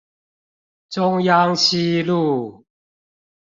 [0.89, 2.65] 中央西路